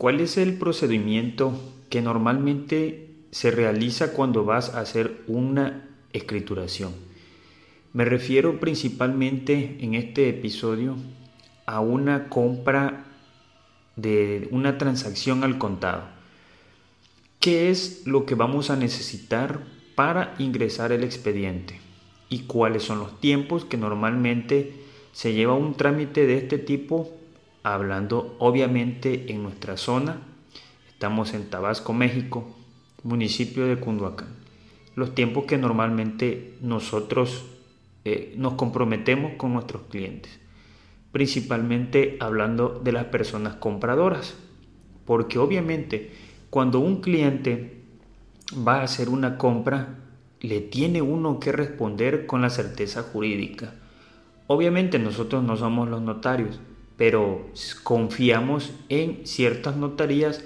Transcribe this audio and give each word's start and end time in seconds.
¿Cuál 0.00 0.20
es 0.20 0.38
el 0.38 0.54
procedimiento 0.54 1.52
que 1.90 2.00
normalmente 2.00 3.10
se 3.32 3.50
realiza 3.50 4.14
cuando 4.14 4.46
vas 4.46 4.74
a 4.74 4.80
hacer 4.80 5.20
una 5.26 5.90
escrituración? 6.14 6.94
Me 7.92 8.06
refiero 8.06 8.60
principalmente 8.60 9.76
en 9.80 9.94
este 9.94 10.30
episodio 10.30 10.96
a 11.66 11.80
una 11.80 12.30
compra 12.30 13.04
de 13.96 14.48
una 14.52 14.78
transacción 14.78 15.44
al 15.44 15.58
contado. 15.58 16.04
¿Qué 17.38 17.68
es 17.68 18.06
lo 18.06 18.24
que 18.24 18.34
vamos 18.34 18.70
a 18.70 18.76
necesitar 18.76 19.60
para 19.96 20.34
ingresar 20.38 20.92
el 20.92 21.04
expediente? 21.04 21.78
¿Y 22.30 22.44
cuáles 22.44 22.84
son 22.84 23.00
los 23.00 23.20
tiempos 23.20 23.66
que 23.66 23.76
normalmente 23.76 24.82
se 25.12 25.34
lleva 25.34 25.52
un 25.52 25.74
trámite 25.74 26.26
de 26.26 26.38
este 26.38 26.56
tipo 26.56 27.20
hablando 27.62 28.36
obviamente 28.38 29.32
en 29.32 29.42
nuestra 29.42 29.76
zona. 29.76 30.18
Estamos 30.88 31.34
en 31.34 31.48
Tabasco, 31.50 31.92
México, 31.92 32.48
municipio 33.02 33.66
de 33.66 33.78
Cunduacán. 33.78 34.28
Los 34.94 35.14
tiempos 35.14 35.44
que 35.44 35.58
normalmente 35.58 36.56
nosotros 36.60 37.44
eh, 38.04 38.34
nos 38.36 38.54
comprometemos 38.54 39.32
con 39.34 39.52
nuestros 39.52 39.82
clientes, 39.90 40.38
principalmente 41.12 42.16
hablando 42.20 42.80
de 42.82 42.92
las 42.92 43.04
personas 43.06 43.54
compradoras, 43.54 44.34
porque 45.04 45.38
obviamente 45.38 46.12
cuando 46.50 46.80
un 46.80 47.00
cliente 47.00 47.82
va 48.66 48.80
a 48.80 48.84
hacer 48.84 49.08
una 49.08 49.38
compra, 49.38 49.98
le 50.40 50.60
tiene 50.60 51.02
uno 51.02 51.38
que 51.38 51.52
responder 51.52 52.26
con 52.26 52.42
la 52.42 52.50
certeza 52.50 53.02
jurídica. 53.02 53.74
Obviamente 54.46 54.98
nosotros 54.98 55.44
no 55.44 55.56
somos 55.56 55.88
los 55.88 56.02
notarios, 56.02 56.58
pero 57.00 57.46
confiamos 57.82 58.74
en 58.90 59.26
ciertas 59.26 59.74
notarías 59.74 60.44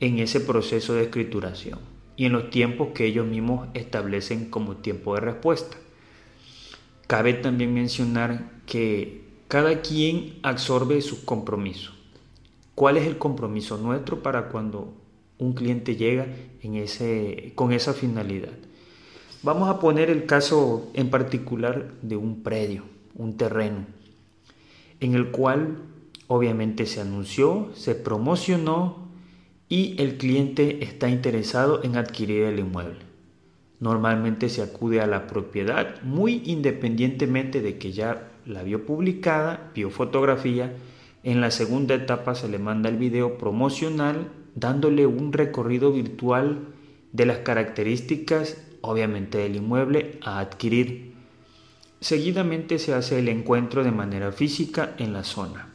en 0.00 0.18
ese 0.18 0.40
proceso 0.40 0.94
de 0.94 1.04
escrituración 1.04 1.78
y 2.16 2.24
en 2.24 2.32
los 2.32 2.50
tiempos 2.50 2.88
que 2.92 3.06
ellos 3.06 3.24
mismos 3.24 3.68
establecen 3.74 4.50
como 4.50 4.78
tiempo 4.78 5.14
de 5.14 5.20
respuesta. 5.20 5.76
Cabe 7.06 7.34
también 7.34 7.72
mencionar 7.72 8.50
que 8.66 9.22
cada 9.46 9.80
quien 9.80 10.40
absorbe 10.42 11.00
sus 11.02 11.20
compromisos. 11.20 11.94
¿Cuál 12.74 12.96
es 12.96 13.06
el 13.06 13.16
compromiso 13.16 13.78
nuestro 13.78 14.24
para 14.24 14.48
cuando 14.48 14.92
un 15.38 15.52
cliente 15.52 15.94
llega 15.94 16.26
ese, 16.64 17.52
con 17.54 17.72
esa 17.72 17.92
finalidad? 17.92 18.58
Vamos 19.44 19.68
a 19.68 19.78
poner 19.78 20.10
el 20.10 20.26
caso 20.26 20.90
en 20.94 21.10
particular 21.10 21.92
de 22.02 22.16
un 22.16 22.42
predio, 22.42 22.82
un 23.14 23.36
terreno, 23.36 23.86
en 25.02 25.14
el 25.14 25.30
cual 25.30 25.76
Obviamente 26.34 26.86
se 26.86 27.02
anunció, 27.02 27.68
se 27.74 27.94
promocionó 27.94 29.06
y 29.68 30.00
el 30.00 30.16
cliente 30.16 30.82
está 30.82 31.10
interesado 31.10 31.84
en 31.84 31.98
adquirir 31.98 32.44
el 32.44 32.58
inmueble. 32.58 33.00
Normalmente 33.80 34.48
se 34.48 34.62
acude 34.62 35.02
a 35.02 35.06
la 35.06 35.26
propiedad 35.26 36.00
muy 36.02 36.40
independientemente 36.46 37.60
de 37.60 37.76
que 37.76 37.92
ya 37.92 38.30
la 38.46 38.62
vio 38.62 38.86
publicada, 38.86 39.72
vio 39.74 39.90
fotografía. 39.90 40.74
En 41.22 41.42
la 41.42 41.50
segunda 41.50 41.94
etapa 41.96 42.34
se 42.34 42.48
le 42.48 42.58
manda 42.58 42.88
el 42.88 42.96
video 42.96 43.36
promocional 43.36 44.30
dándole 44.54 45.04
un 45.04 45.34
recorrido 45.34 45.92
virtual 45.92 46.60
de 47.12 47.26
las 47.26 47.40
características, 47.40 48.56
obviamente 48.80 49.36
del 49.36 49.56
inmueble, 49.56 50.18
a 50.22 50.38
adquirir. 50.38 51.11
Seguidamente 52.02 52.80
se 52.80 52.94
hace 52.94 53.20
el 53.20 53.28
encuentro 53.28 53.84
de 53.84 53.92
manera 53.92 54.32
física 54.32 54.92
en 54.98 55.12
la 55.12 55.22
zona. 55.22 55.68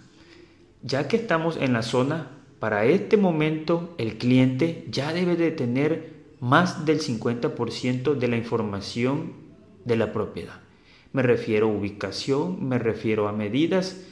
Ya 0.84 1.08
que 1.08 1.16
estamos 1.16 1.56
en 1.56 1.72
la 1.72 1.84
zona, 1.84 2.32
para 2.60 2.84
este 2.84 3.16
momento 3.16 3.96
el 3.98 4.18
cliente 4.18 4.86
ya 4.92 5.14
debe 5.14 5.38
de 5.38 5.52
tener 5.52 6.18
más 6.42 6.86
del 6.86 7.00
50% 7.00 8.16
de 8.16 8.28
la 8.28 8.36
información 8.36 9.32
de 9.86 9.96
la 9.96 10.12
propiedad. 10.12 10.60
Me 11.14 11.24
refiero 11.24 11.68
a 11.68 11.72
ubicación, 11.72 12.68
me 12.68 12.78
refiero 12.78 13.30
a 13.30 13.32
medidas 13.32 14.06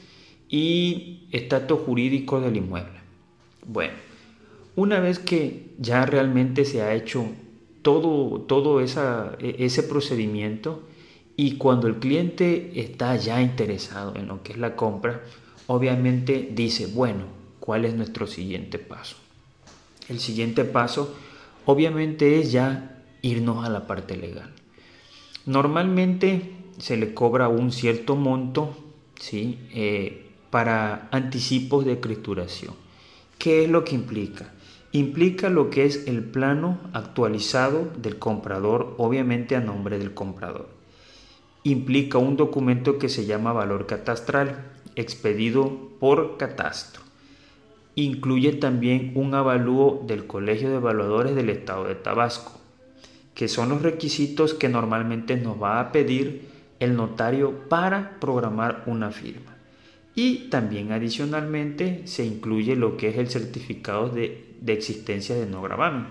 y 0.48 1.28
estatus 1.34 1.82
jurídico 1.82 2.40
del 2.40 2.56
inmueble. 2.56 3.02
Bueno, 3.68 3.96
una 4.78 5.02
vez 5.02 5.20
que 5.20 5.72
ya 5.80 6.06
realmente 6.06 6.64
se 6.64 6.82
ha 6.82 6.94
hecho 6.94 7.26
todo, 7.82 8.40
todo 8.40 8.80
e, 8.80 8.86
ese 9.60 9.84
procedimiento 9.84 10.82
y 11.38 11.58
cuando 11.58 11.88
el 11.88 11.96
cliente 11.96 12.80
está 12.80 13.16
ya 13.16 13.42
interesado 13.42 14.16
en 14.16 14.28
lo 14.28 14.42
que 14.42 14.54
es 14.54 14.58
la 14.58 14.76
compra, 14.76 15.22
obviamente 15.68 16.50
dice, 16.54 16.88
bueno, 16.88 17.26
¿cuál 17.60 17.86
es 17.86 17.94
nuestro 17.94 18.28
siguiente 18.28 18.80
paso? 18.80 19.18
El 20.08 20.20
siguiente 20.20 20.64
paso 20.64 21.16
obviamente 21.66 22.40
es 22.40 22.52
ya 22.52 23.02
irnos 23.22 23.66
a 23.66 23.70
la 23.70 23.88
parte 23.88 24.16
legal. 24.16 24.52
Normalmente 25.46 26.54
se 26.78 26.98
le 26.98 27.14
cobra 27.14 27.48
un 27.48 27.72
cierto 27.72 28.16
monto 28.16 28.76
¿sí? 29.20 29.60
Eh, 29.74 30.26
para 30.50 31.10
anticipos 31.12 31.86
de 31.86 31.94
escrituración. 31.94 32.74
¿Qué 33.38 33.64
es 33.64 33.70
lo 33.70 33.84
que 33.84 33.96
implica? 33.96 34.54
Implica 34.92 35.50
lo 35.50 35.70
que 35.70 35.86
es 35.86 36.08
el 36.08 36.24
plano 36.24 36.80
actualizado 36.94 37.92
del 37.98 38.18
comprador, 38.18 38.96
obviamente 38.98 39.56
a 39.56 39.60
nombre 39.60 40.00
del 40.00 40.14
comprador. 40.14 40.70
Implica 41.68 42.20
un 42.20 42.38
documento 42.38 43.00
que 43.00 43.10
se 43.10 43.26
llama 43.26 43.52
valor 43.52 43.88
catastral, 43.88 44.66
expedido 44.96 45.90
por 46.00 46.38
catastro. 46.38 47.02
Incluye 47.96 48.52
también 48.52 49.14
un 49.16 49.34
avalúo 49.34 50.04
del 50.06 50.28
Colegio 50.28 50.70
de 50.70 50.76
Evaluadores 50.76 51.34
del 51.34 51.50
Estado 51.50 51.86
de 51.86 51.96
Tabasco, 51.96 52.52
que 53.34 53.48
son 53.48 53.70
los 53.70 53.82
requisitos 53.82 54.54
que 54.54 54.70
normalmente 54.70 55.38
nos 55.38 55.60
va 55.60 55.80
a 55.80 55.92
pedir 55.92 56.48
el 56.80 56.96
notario 56.96 57.68
para 57.68 58.20
programar 58.20 58.84
una 58.86 59.10
firma. 59.10 59.58
Y 60.14 60.50
también 60.50 60.92
adicionalmente 60.92 62.04
se 62.06 62.28
incluye 62.28 62.76
lo 62.76 62.96
que 62.96 63.10
es 63.10 63.18
el 63.18 63.28
certificado 63.28 64.10
de, 64.10 64.54
de 64.62 64.74
existencia 64.74 65.34
de 65.34 65.48
no 65.48 65.64
gravamen, 65.64 66.06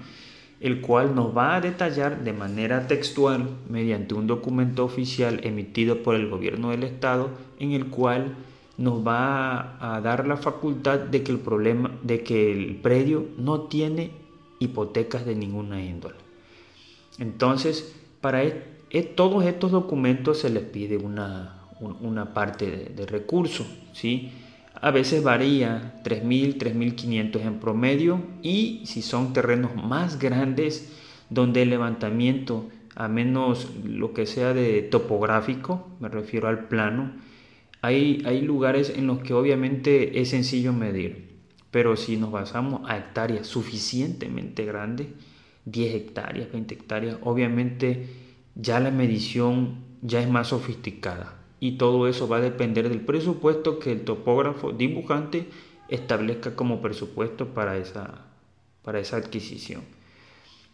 el 0.65 0.81
cual 0.81 1.15
nos 1.15 1.37
va 1.37 1.57
a 1.57 1.61
detallar 1.61 2.25
de 2.25 2.33
manera 2.33 2.87
textual 2.87 3.51
mediante 3.69 4.15
un 4.15 4.27
documento 4.27 4.83
oficial 4.83 5.41
emitido 5.45 6.03
por 6.03 6.15
el 6.15 6.31
gobierno 6.31 6.71
del 6.71 6.85
estado 6.85 7.29
en 7.59 7.73
el 7.73 7.89
cual 7.89 8.35
nos 8.79 9.07
va 9.07 9.77
a 9.79 10.01
dar 10.01 10.27
la 10.27 10.39
facultad 10.39 11.01
de 11.01 11.23
que 11.23 11.33
el 11.33 11.39
problema, 11.39 11.91
de 12.03 12.23
que 12.23 12.51
el 12.51 12.77
predio 12.77 13.27
no 13.37 13.61
tiene 13.65 14.13
hipotecas 14.59 15.27
de 15.27 15.35
ninguna 15.35 15.85
índole. 15.85 16.17
Entonces, 17.19 17.95
para 18.23 18.43
todos 19.15 19.45
estos 19.45 19.71
documentos 19.71 20.39
se 20.39 20.49
les 20.49 20.63
pide 20.63 20.97
una, 20.97 21.61
parte 22.33 22.71
de, 22.71 22.85
de 22.87 23.05
recurso, 23.05 23.67
¿sí? 23.93 24.33
A 24.81 24.91
veces 24.91 25.23
varía 25.23 26.01
3.000, 26.05 26.59
3.500 26.59 27.41
en 27.41 27.61
promedio 27.61 28.21
y 28.43 28.83
si 28.85 29.03
son 29.03 29.33
terrenos 29.33 29.77
más 29.77 30.19
grandes 30.19 30.93
donde 31.31 31.63
el 31.63 31.71
levantamiento, 31.71 32.69
a 32.97 33.09
menos 33.09 33.71
lo 33.85 34.13
que 34.13 34.27
sea 34.27 34.53
de 34.53 34.83
topográfico, 34.83 35.89
me 36.01 36.09
refiero 36.09 36.49
al 36.49 36.67
plano, 36.67 37.13
hay, 37.83 38.41
lugares 38.41 38.93
en 38.97 39.07
los 39.07 39.21
que 39.21 39.35
obviamente 39.35 40.21
es 40.21 40.31
sencillo 40.31 40.73
medir, 40.73 41.37
pero 41.71 41.97
si 41.97 42.17
nos 42.17 42.33
basamos 42.33 42.89
a 42.89 42.97
hectáreas 42.97 43.47
suficientemente 43.47 44.65
grandes, 44.65 45.09
10 45.67 45.95
hectáreas, 45.95 46.51
20 46.51 46.75
hectáreas, 46.75 47.19
obviamente 47.23 48.07
ya 48.55 48.81
la 48.81 48.91
medición 48.91 49.77
ya 50.03 50.21
es 50.21 50.29
más 50.29 50.49
sofisticada 50.49 51.44
y 51.65 51.79
todo 51.79 52.09
eso 52.09 52.29
va 52.29 52.37
a 52.37 52.41
depender 52.43 52.91
del 52.91 53.01
presupuesto 53.01 53.79
que 53.79 53.91
el 53.91 54.03
topógrafo 54.03 54.73
dibujante 54.73 55.47
establezca 55.89 56.55
como 56.55 56.83
presupuesto 56.83 57.55
para 57.55 57.79
esa, 57.79 58.27
para 58.83 59.01
esa 59.01 59.17
adquisición. 59.17 59.81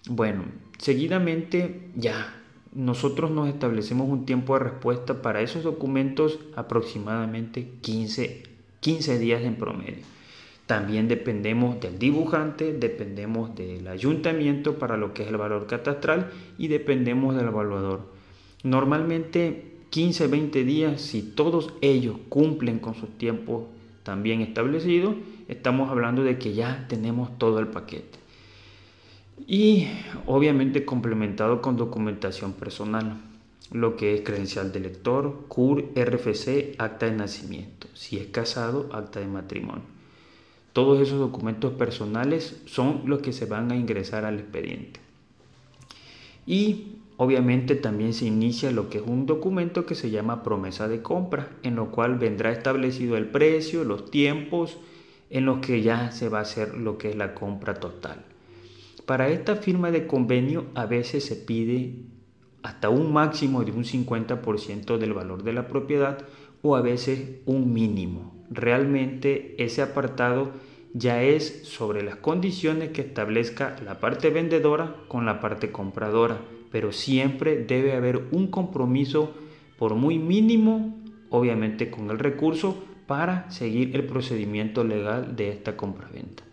Bueno, 0.09 0.47
seguidamente 0.79 1.91
ya 1.95 2.35
nosotros 2.75 3.31
nos 3.31 3.49
establecemos 3.49 4.09
un 4.09 4.27
tiempo 4.27 4.55
de 4.55 4.65
respuesta 4.65 5.23
para 5.23 5.43
esos 5.43 5.63
documentos 5.63 6.41
aproximadamente 6.57 7.71
15, 7.83 8.43
15 8.81 9.19
días 9.21 9.43
en 9.43 9.55
promedio. 9.55 10.03
también 10.67 11.07
dependemos 11.07 11.81
del 11.81 12.01
dibujante, 12.01 12.73
dependemos 12.73 13.55
del 13.55 13.87
ayuntamiento 13.87 14.81
para 14.81 14.97
lo 14.97 15.15
que 15.15 15.23
es 15.23 15.29
el 15.29 15.37
valor 15.37 15.69
catastral 15.69 16.33
y 16.59 16.67
dependemos 16.67 17.37
del 17.37 17.47
evaluador. 17.47 18.11
Normalmente 18.65 19.71
15, 19.91 20.29
20 20.29 20.65
días, 20.65 21.01
si 21.01 21.23
todos 21.23 21.73
ellos 21.81 22.17
cumplen 22.29 22.79
con 22.79 22.95
sus 22.95 23.11
tiempos 23.19 23.65
también 24.05 24.41
establecidos, 24.41 25.17
estamos 25.49 25.91
hablando 25.91 26.23
de 26.23 26.39
que 26.39 26.55
ya 26.55 26.87
tenemos 26.89 27.37
todo 27.39 27.59
el 27.59 27.67
paquete. 27.67 28.19
Y 29.47 29.89
obviamente 30.27 30.85
complementado 30.85 31.61
con 31.61 31.77
documentación 31.77 32.53
personal, 32.53 33.17
lo 33.73 33.97
que 33.97 34.15
es 34.15 34.21
credencial 34.23 34.73
de 34.73 34.81
lector, 34.81 35.45
CUR, 35.49 35.91
RFC, 35.97 36.77
acta 36.79 37.07
de 37.07 37.13
nacimiento, 37.13 37.89
si 37.95 38.17
es 38.17 38.27
casado, 38.29 38.89
acta 38.93 39.21
de 39.21 39.27
matrimonio. 39.27 39.85
Todos 40.73 41.01
esos 41.01 41.19
documentos 41.19 41.73
personales 41.73 42.63
son 42.67 43.03
los 43.07 43.21
que 43.21 43.33
se 43.33 43.47
van 43.47 43.73
a 43.73 43.77
ingresar 43.77 44.25
al 44.25 44.39
expediente. 44.39 45.01
Y 46.47 47.00
obviamente 47.21 47.75
también 47.75 48.15
se 48.15 48.25
inicia 48.25 48.71
lo 48.71 48.89
que 48.89 48.97
es 48.97 49.05
un 49.07 49.27
documento 49.27 49.85
que 49.85 49.95
se 49.95 50.09
llama 50.09 50.43
promesa 50.43 50.89
de 50.89 51.03
compra, 51.03 51.51
en 51.63 51.77
lo 51.77 51.91
cual 51.91 52.19
vendrá 52.19 52.51
establecido 52.51 53.19
el 53.19 53.27
precio, 53.27 53.85
los 53.85 54.11
tiempos, 54.11 54.79
en 55.29 55.45
los 55.45 55.59
que 55.59 55.83
ya 55.83 56.13
se 56.13 56.31
va 56.31 56.39
a 56.39 56.43
hacer 56.43 56.79
lo 56.79 56.97
que 56.97 57.11
es 57.11 57.17
la 57.17 57.35
compra 57.35 57.75
total. 57.75 58.25
Para 59.05 59.29
esta 59.29 59.57
firma 59.57 59.91
de 59.91 60.07
convenio 60.07 60.69
a 60.75 60.87
veces 60.87 61.27
se 61.27 61.37
pide 61.37 61.93
hasta 62.63 62.89
un 62.89 63.13
máximo 63.13 63.65
de 63.65 63.73
un 63.73 63.85
50% 63.85 64.97
del 64.97 65.13
valor 65.13 65.43
de 65.43 65.53
la 65.53 65.69
propiedad 65.69 66.25
o 66.63 66.75
a 66.75 66.81
veces 66.81 67.43
un 67.45 67.75
mínimo. 67.75 68.35
Realmente 68.49 69.63
ese 69.63 69.83
apartado 69.83 70.53
ya 70.95 71.23
es 71.23 71.65
sobre 71.65 72.03
las 72.03 72.17
condiciones 72.17 72.93
que 72.93 73.03
establezca 73.03 73.77
la 73.85 74.01
parte 74.01 74.31
vendedora 74.31 74.97
con 75.09 75.27
la 75.27 75.39
parte 75.39 75.71
compradora, 75.71 76.41
pero 76.71 76.93
siempre 76.93 77.65
debe 77.65 77.93
haber 77.93 78.29
un 78.33 78.49
compromiso 78.49 79.33
por 79.79 79.95
muy 79.95 80.19
mínimo, 80.19 80.99
obviamente 81.31 81.91
con 81.91 82.11
el 82.11 82.19
recurso, 82.19 82.85
para 83.07 83.51
seguir 83.51 83.97
el 83.97 84.05
procedimiento 84.05 84.85
legal 84.85 85.35
de 85.35 85.49
esta 85.49 85.77
compraventa. 85.77 86.45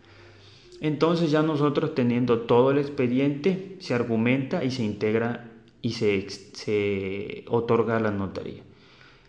Entonces 0.81 1.31
ya 1.31 1.41
nosotros 1.41 1.95
teniendo 1.95 2.41
todo 2.41 2.71
el 2.71 2.77
expediente, 2.77 3.75
se 3.79 3.93
argumenta 3.93 4.63
y 4.63 4.71
se 4.71 4.83
integra 4.83 5.51
y 5.81 5.91
se, 5.91 7.45
otorga 7.47 7.97
a 7.97 7.99
la 7.99 8.11
notaría. 8.11 8.63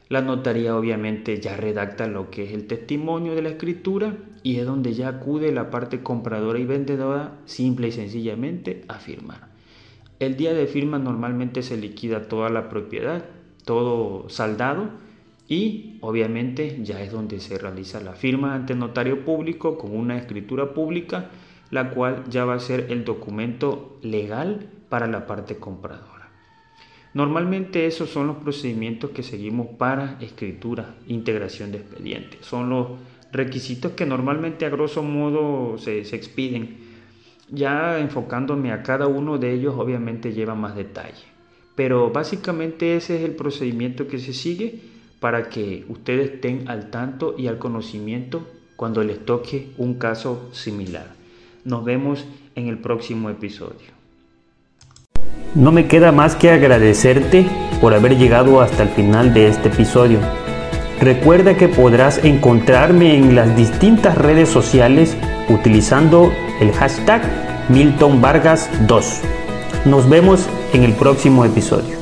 La 0.09 0.23
notaría 0.23 0.77
obviamente 0.77 1.39
ya 1.41 1.57
redacta 1.57 2.07
lo 2.07 2.31
que 2.31 2.45
es 2.45 2.53
el 2.53 2.67
testimonio 2.67 3.35
de 3.35 3.43
la 3.43 3.51
escritura 3.51 4.17
y 4.43 4.57
es 4.57 4.67
donde 4.67 4.95
ya 4.95 5.09
acude 5.09 5.53
la 5.53 5.71
parte 5.71 6.03
compradora 6.03 6.59
y 6.59 6.65
vendedora 6.65 7.39
simple 7.45 7.89
y 7.89 7.93
sencillamente 7.93 8.85
a 8.89 8.95
firmar. 8.95 9.48
El 10.19 10.37
día 10.37 10.53
de 10.53 10.67
firma 10.67 10.99
normalmente 10.99 11.63
se 11.63 11.77
liquida 11.77 12.29
toda 12.29 12.51
la 12.51 12.69
propiedad, 12.69 13.25
todo 13.65 14.29
saldado 14.29 14.91
y 15.49 15.97
obviamente 16.01 16.81
ya 16.83 17.01
es 17.03 17.13
donde 17.13 17.41
se 17.41 17.57
realiza 17.57 18.01
la 18.01 18.15
firma 18.15 18.55
ante 18.55 18.75
notario 18.75 19.25
público 19.25 19.79
con 19.79 19.97
una 19.97 20.19
escritura 20.19 20.75
pública, 20.75 21.31
la 21.71 21.91
cual 21.91 22.25
ya 22.29 22.45
va 22.45 22.55
a 22.55 22.61
ser 22.61 22.87
el 22.91 23.05
documento 23.05 23.99
legal 24.03 24.69
para 24.89 25.07
la 25.07 25.27
parte 25.27 25.57
compradora. 25.57 26.31
Normalmente 27.15 27.87
esos 27.87 28.11
son 28.11 28.27
los 28.27 28.37
procedimientos 28.37 29.11
que 29.11 29.23
seguimos 29.23 29.69
para 29.79 30.19
escritura, 30.21 30.97
integración 31.07 31.73
de 31.73 31.79
expedientes. 31.79 32.45
Son 32.45 32.69
los 32.69 32.89
requisitos 33.33 33.93
que 33.93 34.07
normalmente 34.07 34.67
a 34.67 34.71
grosso 34.71 35.03
modo 35.03 35.79
se, 35.79 36.05
se 36.05 36.17
expiden. 36.17 36.88
Ya 37.51 37.99
enfocándome 37.99 38.73
a 38.73 38.83
cada 38.83 39.07
uno 39.07 39.39
de 39.39 39.53
ellos 39.53 39.75
obviamente 39.77 40.33
lleva 40.33 40.55
más 40.55 40.77
detalle. 40.77 41.25
Pero 41.75 42.11
básicamente 42.11 42.97
ese 42.97 43.17
es 43.17 43.23
el 43.23 43.37
procedimiento 43.37 44.09
que 44.09 44.19
se 44.19 44.33
sigue 44.33 44.81
para 45.21 45.49
que 45.49 45.85
ustedes 45.89 46.33
estén 46.33 46.69
al 46.69 46.91
tanto 46.91 47.35
y 47.39 47.47
al 47.47 47.59
conocimiento 47.59 48.47
cuando 48.77 49.03
les 49.03 49.25
toque 49.25 49.71
un 49.79 49.95
caso 49.95 50.51
similar. 50.53 51.07
Nos 51.65 51.85
vemos 51.85 52.25
en 52.55 52.69
el 52.69 52.79
próximo 52.79 53.31
episodio. 53.31 53.99
No 55.55 55.73
me 55.73 55.89
queda 55.89 56.13
más 56.13 56.37
que 56.37 56.51
agradecerte 56.51 57.47
por 57.81 57.95
haber 57.95 58.17
llegado 58.17 58.61
hasta 58.61 58.83
el 58.83 58.89
final 58.91 59.33
de 59.35 59.49
este 59.49 59.69
episodio. 59.69 60.21
Recuerda 61.01 61.57
que 61.57 61.69
podrás 61.69 62.25
encontrarme 62.25 63.17
en 63.17 63.35
las 63.35 63.57
distintas 63.57 64.19
redes 64.19 64.49
sociales 64.49 65.17
utilizando 65.49 66.33
el 66.61 66.73
hashtag 66.73 67.23
Milton 67.69 68.21
Vargas 68.21 68.69
2. 68.87 69.21
Nos 69.85 70.09
vemos 70.09 70.49
en 70.73 70.85
el 70.85 70.93
próximo 70.95 71.45
episodio. 71.45 71.98